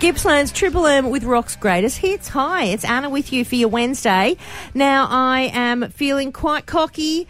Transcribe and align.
Gippsland's 0.00 0.52
Triple 0.52 0.86
M 0.86 1.10
with 1.10 1.24
Rock's 1.24 1.56
greatest 1.56 1.98
hits. 1.98 2.28
Hi, 2.28 2.66
it's 2.66 2.84
Anna 2.84 3.10
with 3.10 3.32
you 3.32 3.44
for 3.44 3.56
your 3.56 3.68
Wednesday. 3.68 4.36
Now, 4.72 5.08
I 5.10 5.50
am 5.52 5.90
feeling 5.90 6.30
quite 6.30 6.66
cocky 6.66 7.26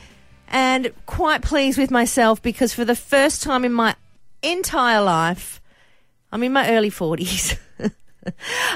and 0.49 0.93
quite 1.07 1.41
pleased 1.41 1.79
with 1.79 1.91
myself 1.91 2.43
because 2.43 2.75
for 2.75 2.85
the 2.85 2.95
first 2.95 3.43
time 3.43 3.65
in 3.65 3.73
my 3.73 3.97
entire 4.43 5.01
life, 5.01 5.63
I'm 6.31 6.43
in 6.43 6.53
my 6.53 6.71
early 6.71 6.91
40s, 6.91 7.59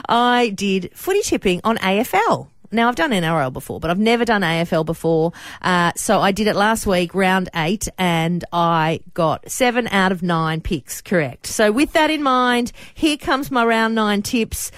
I 0.08 0.48
did 0.48 0.90
footy 0.94 1.20
tipping 1.20 1.60
on 1.62 1.76
AFL. 1.76 2.48
Now, 2.72 2.88
I've 2.88 2.96
done 2.96 3.10
NRL 3.10 3.52
before, 3.52 3.80
but 3.80 3.90
I've 3.90 3.98
never 3.98 4.24
done 4.24 4.42
AFL 4.42 4.86
before. 4.86 5.32
Uh, 5.60 5.92
so 5.94 6.20
I 6.20 6.32
did 6.32 6.46
it 6.46 6.56
last 6.56 6.86
week, 6.86 7.14
round 7.14 7.50
eight, 7.54 7.86
and 7.98 8.44
I 8.52 9.00
got 9.14 9.50
seven 9.50 9.88
out 9.88 10.10
of 10.10 10.22
nine 10.22 10.62
picks 10.62 11.02
correct. 11.02 11.46
So 11.46 11.70
with 11.70 11.92
that 11.92 12.10
in 12.10 12.22
mind, 12.22 12.72
here 12.94 13.16
comes 13.16 13.50
my 13.50 13.64
round 13.64 13.94
nine 13.94 14.22
tips. 14.22 14.72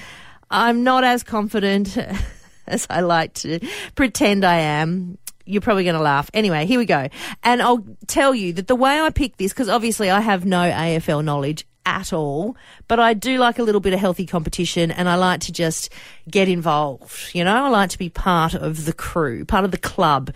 I'm 0.51 0.83
not 0.83 1.05
as 1.05 1.23
confident 1.23 1.97
as 2.67 2.87
I 2.91 3.01
like 3.01 3.35
to 3.35 3.61
pretend 3.95 4.45
I 4.45 4.59
am 4.59 5.19
you're 5.47 5.61
probably 5.61 5.85
going 5.85 5.97
to 5.97 6.03
laugh. 6.03 6.31
Anyway, 6.33 6.65
here 6.65 6.79
we 6.79 6.87
go. 6.87 7.09
And 7.43 7.61
I'll 7.61 7.85
tell 8.07 8.35
you 8.35 8.55
that 8.55 8.67
the 8.67 8.75
way 8.75 9.01
I 9.01 9.11
picked 9.11 9.39
this, 9.39 9.53
because 9.53 9.69
obviously 9.69 10.11
I 10.11 10.21
have 10.21 10.47
no 10.47 10.71
AFL 10.71 11.23
knowledge 11.23 11.67
at 11.87 12.13
all, 12.13 12.57
but 12.89 12.99
I 12.99 13.15
do 13.15 13.39
like 13.39 13.59
a 13.59 13.63
little 13.63 13.81
bit 13.81 13.93
of 13.93 14.01
healthy 14.01 14.27
competition 14.27 14.91
and 14.91 15.09
I 15.09 15.17
like 15.17 15.41
to 15.41 15.53
just 15.53 15.93
get 16.31 16.49
involved. 16.49 17.35
You 17.35 17.45
know, 17.45 17.65
I 17.65 17.69
like 17.69 17.91
to 17.91 17.99
be 17.99 18.09
part 18.09 18.55
of 18.55 18.85
the 18.85 18.93
crew, 18.93 19.45
part 19.45 19.65
of 19.65 19.71
the 19.71 19.79
club, 19.79 20.33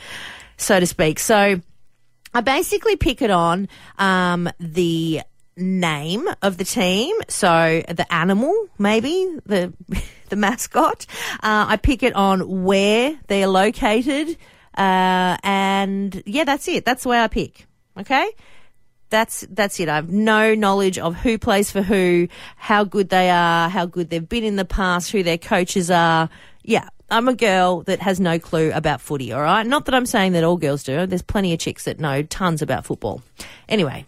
so 0.57 0.79
to 0.79 0.87
speak. 0.87 1.19
So 1.19 1.61
I 2.35 2.41
basically 2.41 2.97
pick 2.97 3.23
it 3.23 3.31
on 3.31 3.69
um, 3.99 4.49
the 4.61 5.23
name 5.57 6.29
of 6.43 6.57
the 6.57 6.65
team. 6.65 7.17
So 7.29 7.83
the 7.89 8.07
animal, 8.13 8.69
maybe 8.79 9.39
the 9.47 9.73
the 10.29 10.37
mascot. 10.37 11.07
Uh, 11.35 11.67
I 11.69 11.77
pick 11.77 12.03
it 12.03 12.15
on 12.15 12.65
where 12.65 13.19
they're 13.27 13.49
located. 13.49 14.37
Uh, 14.77 15.37
and 15.43 16.23
yeah, 16.27 16.45
that's 16.45 16.69
it. 16.69 16.85
That's 16.85 17.03
the 17.03 17.09
way 17.09 17.19
I 17.21 17.29
pick. 17.29 17.67
Okay. 17.99 18.29
That's, 19.11 19.47
that's 19.51 19.81
it. 19.81 19.89
I 19.89 19.97
have 19.97 20.11
no 20.11 20.55
knowledge 20.55 20.99
of 20.99 21.15
who 21.17 21.39
plays 21.39 21.71
for 21.71 21.83
who, 21.83 22.29
how 22.57 22.85
good 22.85 23.09
they 23.09 23.31
are, 23.31 23.69
how 23.69 23.87
good 23.87 24.11
they've 24.11 24.29
been 24.29 24.45
in 24.45 24.57
the 24.57 24.65
past, 24.65 25.11
who 25.11 25.23
their 25.23 25.39
coaches 25.39 25.91
are. 25.91 26.29
Yeah. 26.63 26.89
I'm 27.11 27.27
a 27.27 27.35
girl 27.35 27.85
that 27.85 28.01
has 28.01 28.21
no 28.21 28.39
clue 28.39 28.71
about 28.71 29.01
footy, 29.01 29.33
all 29.33 29.41
right? 29.41 29.67
Not 29.67 29.87
that 29.87 29.95
I'm 29.95 30.05
saying 30.05 30.33
that 30.33 30.45
all 30.45 30.59
girls 30.59 30.83
do. 30.83 31.07
There's 31.07 31.23
plenty 31.23 31.55
of 31.55 31.59
chicks 31.59 31.85
that 31.85 31.99
know 31.99 32.23
tons 32.23 32.61
about 32.61 32.85
football. 32.85 33.23
Anyway, 33.67 34.05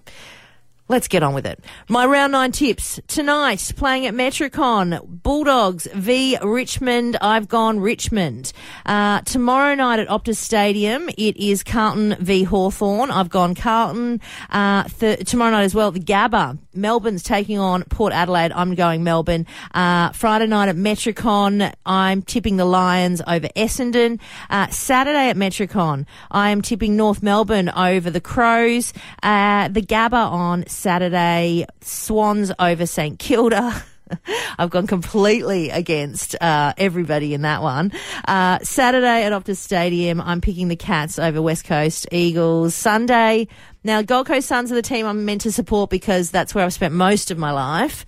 Let's 0.90 1.06
get 1.06 1.22
on 1.22 1.34
with 1.34 1.46
it. 1.46 1.62
My 1.88 2.04
round 2.04 2.32
nine 2.32 2.50
tips 2.50 2.98
tonight, 3.06 3.72
playing 3.76 4.06
at 4.06 4.14
Metricon, 4.14 5.00
Bulldogs 5.22 5.86
v 5.94 6.36
Richmond. 6.42 7.16
I've 7.20 7.46
gone 7.46 7.78
Richmond. 7.78 8.52
Uh, 8.84 9.20
tomorrow 9.20 9.76
night 9.76 10.00
at 10.00 10.08
Optus 10.08 10.38
Stadium, 10.38 11.08
it 11.16 11.36
is 11.36 11.62
Carlton 11.62 12.16
v 12.18 12.42
Hawthorn. 12.42 13.12
I've 13.12 13.28
gone 13.28 13.54
Carlton. 13.54 14.20
Uh, 14.50 14.82
th- 14.82 15.30
tomorrow 15.30 15.52
night 15.52 15.62
as 15.62 15.76
well, 15.76 15.92
the 15.92 16.00
Gabba. 16.00 16.58
Melbourne's 16.74 17.22
taking 17.22 17.58
on 17.58 17.84
Port 17.84 18.12
Adelaide. 18.12 18.52
I'm 18.52 18.74
going 18.74 19.04
Melbourne. 19.04 19.46
Uh, 19.72 20.10
Friday 20.12 20.46
night 20.46 20.68
at 20.68 20.76
Metricon, 20.76 21.72
I'm 21.84 22.22
tipping 22.22 22.56
the 22.56 22.64
Lions 22.64 23.20
over 23.26 23.48
Essendon. 23.56 24.20
Uh, 24.48 24.68
Saturday 24.68 25.28
at 25.30 25.36
Metricon, 25.36 26.06
I 26.30 26.50
am 26.50 26.62
tipping 26.62 26.96
North 26.96 27.22
Melbourne 27.22 27.68
over 27.70 28.10
the 28.10 28.20
Crows. 28.20 28.92
Uh, 29.22 29.68
the 29.68 29.82
Gabba 29.82 30.30
on 30.30 30.66
Saturday, 30.66 31.66
Swans 31.80 32.52
over 32.58 32.86
St 32.86 33.18
Kilda. 33.18 33.82
I've 34.58 34.70
gone 34.70 34.86
completely 34.86 35.70
against 35.70 36.40
uh, 36.40 36.72
everybody 36.76 37.34
in 37.34 37.42
that 37.42 37.62
one. 37.62 37.92
Uh, 38.26 38.58
Saturday 38.62 39.24
at 39.24 39.32
Optus 39.32 39.56
Stadium, 39.56 40.20
I'm 40.20 40.40
picking 40.40 40.68
the 40.68 40.76
Cats 40.76 41.18
over 41.18 41.40
West 41.42 41.64
Coast 41.64 42.06
Eagles. 42.12 42.74
Sunday, 42.74 43.48
now 43.84 44.02
Gold 44.02 44.26
Coast 44.26 44.48
Suns 44.48 44.70
are 44.70 44.74
the 44.74 44.82
team 44.82 45.06
I'm 45.06 45.24
meant 45.24 45.42
to 45.42 45.52
support 45.52 45.90
because 45.90 46.30
that's 46.30 46.54
where 46.54 46.64
I've 46.64 46.72
spent 46.72 46.94
most 46.94 47.30
of 47.30 47.38
my 47.38 47.52
life. 47.52 48.06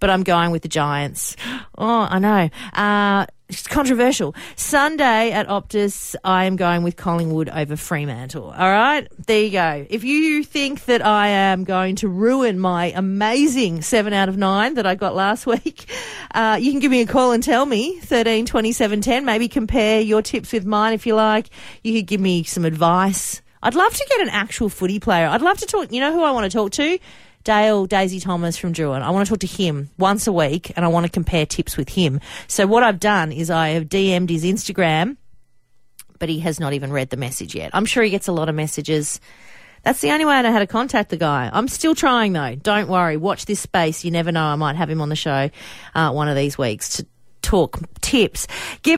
But 0.00 0.10
I'm 0.10 0.22
going 0.22 0.50
with 0.50 0.62
the 0.62 0.68
Giants. 0.68 1.36
Oh, 1.76 2.06
I 2.08 2.20
know. 2.20 2.50
Uh, 2.72 3.26
it's 3.48 3.66
controversial. 3.66 4.34
Sunday 4.56 5.30
at 5.30 5.48
Optus, 5.48 6.16
I 6.24 6.46
am 6.46 6.56
going 6.56 6.82
with 6.82 6.96
Collingwood 6.96 7.50
over 7.50 7.76
Fremantle. 7.76 8.44
All 8.44 8.70
right, 8.70 9.06
there 9.26 9.42
you 9.42 9.50
go. 9.50 9.86
If 9.90 10.02
you 10.02 10.42
think 10.44 10.86
that 10.86 11.04
I 11.04 11.28
am 11.28 11.64
going 11.64 11.96
to 11.96 12.08
ruin 12.08 12.58
my 12.58 12.92
amazing 12.96 13.82
seven 13.82 14.14
out 14.14 14.30
of 14.30 14.38
nine 14.38 14.74
that 14.74 14.86
I 14.86 14.94
got 14.94 15.14
last 15.14 15.46
week, 15.54 15.84
uh, 16.34 16.58
you 16.60 16.70
can 16.70 16.80
give 16.80 16.90
me 16.90 17.02
a 17.02 17.06
call 17.06 17.32
and 17.32 17.42
tell 17.42 17.66
me 17.66 18.00
13 18.00 18.46
27 18.46 19.02
10. 19.02 19.24
Maybe 19.26 19.48
compare 19.48 20.00
your 20.00 20.22
tips 20.22 20.52
with 20.52 20.64
mine 20.64 20.94
if 20.94 21.06
you 21.06 21.14
like. 21.14 21.50
You 21.82 22.00
could 22.00 22.06
give 22.06 22.20
me 22.20 22.44
some 22.44 22.64
advice. 22.64 23.42
I'd 23.62 23.74
love 23.74 23.94
to 23.94 24.06
get 24.08 24.20
an 24.20 24.28
actual 24.30 24.68
footy 24.70 25.00
player. 25.00 25.26
I'd 25.26 25.42
love 25.42 25.58
to 25.58 25.66
talk. 25.66 25.92
You 25.92 26.00
know 26.00 26.12
who 26.12 26.22
I 26.22 26.30
want 26.30 26.50
to 26.50 26.56
talk 26.56 26.72
to? 26.72 26.98
Dale 27.44 27.86
Daisy 27.86 28.20
Thomas 28.20 28.56
from 28.56 28.72
Drouin. 28.72 29.02
I 29.02 29.10
want 29.10 29.26
to 29.26 29.30
talk 29.30 29.40
to 29.40 29.46
him 29.46 29.90
once 29.98 30.26
a 30.26 30.32
week 30.32 30.72
and 30.76 30.84
I 30.84 30.88
want 30.88 31.04
to 31.04 31.12
compare 31.12 31.46
tips 31.46 31.76
with 31.76 31.90
him. 31.90 32.20
So 32.48 32.66
what 32.66 32.82
I've 32.82 32.98
done 32.98 33.32
is 33.32 33.50
I 33.50 33.68
have 33.70 33.84
DM'd 33.84 34.30
his 34.30 34.44
Instagram, 34.44 35.18
but 36.18 36.28
he 36.28 36.40
has 36.40 36.58
not 36.58 36.72
even 36.72 36.90
read 36.90 37.10
the 37.10 37.18
message 37.18 37.54
yet. 37.54 37.70
I'm 37.74 37.84
sure 37.84 38.02
he 38.02 38.10
gets 38.10 38.28
a 38.28 38.32
lot 38.32 38.48
of 38.48 38.54
messages. 38.54 39.20
That's 39.82 40.00
the 40.00 40.10
only 40.12 40.24
way 40.24 40.34
I 40.34 40.42
know 40.42 40.52
how 40.52 40.60
to 40.60 40.66
contact 40.66 41.10
the 41.10 41.18
guy. 41.18 41.50
I'm 41.52 41.68
still 41.68 41.94
trying 41.94 42.32
though. 42.32 42.54
Don't 42.54 42.88
worry. 42.88 43.18
Watch 43.18 43.44
this 43.44 43.60
space. 43.60 44.04
You 44.04 44.10
never 44.10 44.32
know. 44.32 44.44
I 44.44 44.54
might 44.56 44.76
have 44.76 44.88
him 44.88 45.02
on 45.02 45.10
the 45.10 45.16
show 45.16 45.50
uh, 45.94 46.10
one 46.12 46.28
of 46.28 46.36
these 46.36 46.56
weeks 46.56 46.96
to 46.96 47.06
talk 47.42 47.78
tips. 48.00 48.46
Give 48.82 48.92